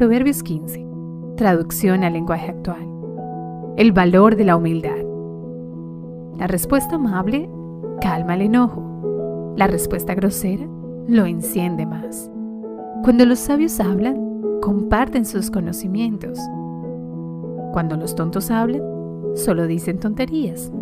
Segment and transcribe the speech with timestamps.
[0.00, 0.82] Proverbios 15.
[1.36, 2.88] Traducción al lenguaje actual.
[3.76, 4.96] El valor de la humildad.
[6.38, 7.50] La respuesta amable
[8.00, 9.52] calma el enojo.
[9.58, 10.66] La respuesta grosera
[11.06, 12.30] lo enciende más.
[13.04, 16.38] Cuando los sabios hablan, comparten sus conocimientos.
[17.74, 18.80] Cuando los tontos hablan,
[19.34, 20.72] solo dicen tonterías.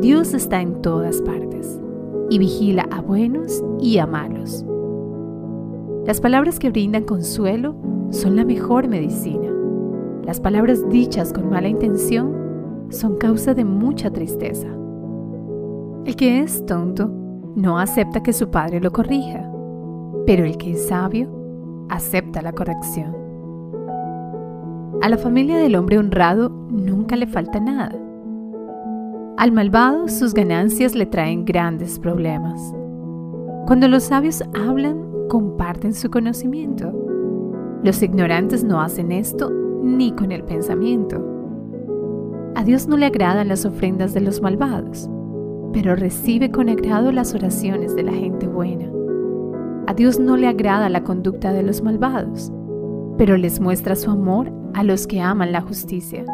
[0.00, 1.80] Dios está en todas partes
[2.30, 4.64] y vigila a buenos y a malos.
[6.06, 7.74] Las palabras que brindan consuelo
[8.10, 9.48] son la mejor medicina.
[10.24, 14.68] Las palabras dichas con mala intención son causa de mucha tristeza.
[16.06, 17.10] El que es tonto
[17.54, 19.50] no acepta que su padre lo corrija,
[20.26, 21.28] pero el que es sabio
[21.90, 23.14] acepta la corrección.
[25.02, 27.94] A la familia del hombre honrado nunca le falta nada.
[29.36, 32.74] Al malvado sus ganancias le traen grandes problemas.
[33.66, 36.92] Cuando los sabios hablan, comparten su conocimiento.
[37.84, 39.48] Los ignorantes no hacen esto
[39.80, 41.24] ni con el pensamiento.
[42.56, 45.08] A Dios no le agradan las ofrendas de los malvados,
[45.72, 48.90] pero recibe con agrado las oraciones de la gente buena.
[49.86, 52.52] A Dios no le agrada la conducta de los malvados,
[53.16, 56.24] pero les muestra su amor a los que aman la justicia.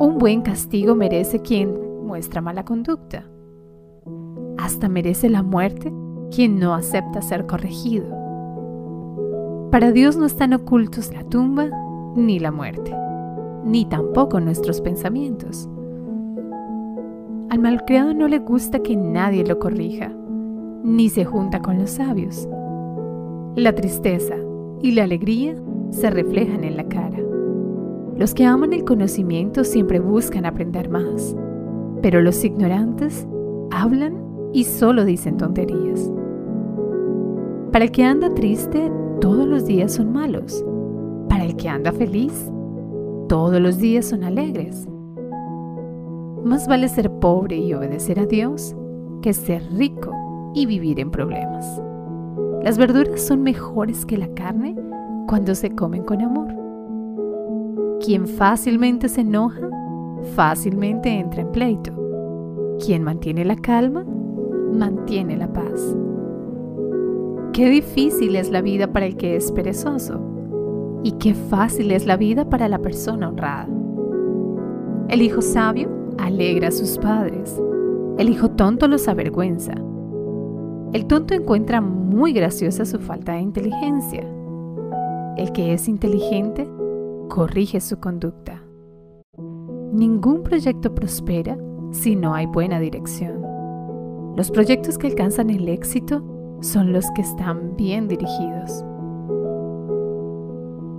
[0.00, 3.28] Un buen castigo merece quien muestra mala conducta.
[4.56, 5.92] Hasta merece la muerte
[6.34, 8.06] quien no acepta ser corregido.
[9.70, 11.68] Para Dios no están ocultos la tumba
[12.16, 12.94] ni la muerte,
[13.64, 15.68] ni tampoco nuestros pensamientos.
[17.50, 20.10] Al malcriado no le gusta que nadie lo corrija,
[20.82, 22.48] ni se junta con los sabios.
[23.56, 24.34] La tristeza
[24.80, 25.54] y la alegría
[25.90, 27.18] se reflejan en la cara.
[28.16, 31.36] Los que aman el conocimiento siempre buscan aprender más,
[32.02, 33.26] pero los ignorantes
[33.70, 34.22] hablan
[34.52, 36.10] y solo dicen tonterías.
[37.72, 38.92] Para el que anda triste,
[39.22, 40.62] todos los días son malos.
[41.30, 42.52] Para el que anda feliz,
[43.30, 44.86] todos los días son alegres.
[46.44, 48.76] Más vale ser pobre y obedecer a Dios
[49.22, 50.12] que ser rico
[50.54, 51.64] y vivir en problemas.
[52.62, 54.76] Las verduras son mejores que la carne
[55.26, 56.54] cuando se comen con amor.
[58.04, 59.66] Quien fácilmente se enoja,
[60.34, 61.92] fácilmente entra en pleito.
[62.84, 64.04] Quien mantiene la calma,
[64.74, 65.96] mantiene la paz.
[67.52, 70.18] Qué difícil es la vida para el que es perezoso
[71.02, 73.68] y qué fácil es la vida para la persona honrada.
[75.10, 77.60] El hijo sabio alegra a sus padres.
[78.16, 79.74] El hijo tonto los avergüenza.
[80.94, 84.26] El tonto encuentra muy graciosa su falta de inteligencia.
[85.36, 86.66] El que es inteligente
[87.28, 88.62] corrige su conducta.
[89.92, 91.58] Ningún proyecto prospera
[91.90, 93.42] si no hay buena dirección.
[94.36, 96.31] Los proyectos que alcanzan el éxito
[96.62, 98.84] son los que están bien dirigidos.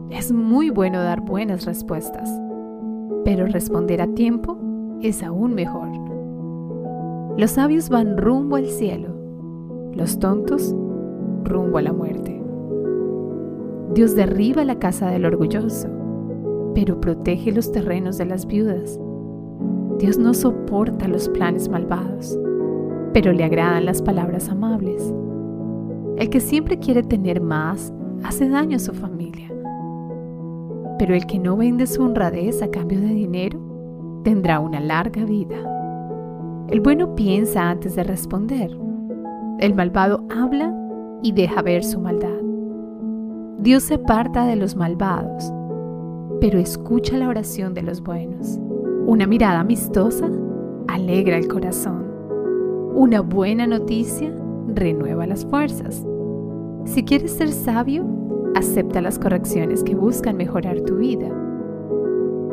[0.10, 2.30] Es muy bueno dar buenas respuestas,
[3.24, 4.58] pero responder a tiempo
[5.02, 5.90] es aún mejor.
[7.38, 9.10] Los sabios van rumbo al cielo,
[9.94, 10.76] los tontos
[11.46, 12.44] rumbo a la muerte.
[13.94, 15.88] Dios derriba la casa del orgulloso,
[16.76, 19.00] pero protege los terrenos de las viudas.
[19.98, 22.38] Dios no soporta los planes malvados,
[23.14, 25.14] pero le agradan las palabras amables.
[26.18, 27.92] El que siempre quiere tener más
[28.24, 29.52] hace daño a su familia,
[31.00, 33.60] pero el que no vende su honradez a cambio de dinero
[34.24, 35.56] tendrá una larga vida.
[36.70, 38.72] El bueno piensa antes de responder.
[39.60, 40.74] El malvado habla
[41.24, 42.42] y deja ver su maldad.
[43.60, 45.52] Dios se aparta de los malvados,
[46.40, 48.60] pero escucha la oración de los buenos.
[49.08, 50.30] Una mirada amistosa
[50.88, 52.06] alegra el corazón.
[52.94, 54.32] Una buena noticia
[54.68, 56.06] renueva las fuerzas.
[56.86, 58.06] Si quieres ser sabio,
[58.56, 61.30] acepta las correcciones que buscan mejorar tu vida.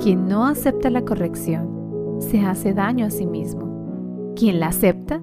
[0.01, 4.33] Quien no acepta la corrección se hace daño a sí mismo.
[4.37, 5.21] Quien la acepta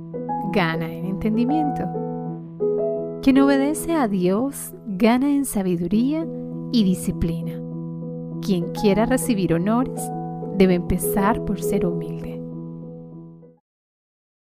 [0.54, 1.84] gana en entendimiento.
[3.22, 6.28] Quien obedece a Dios gana en sabiduría
[6.72, 7.54] y disciplina.
[8.42, 10.02] Quien quiera recibir honores
[10.58, 12.27] debe empezar por ser humilde.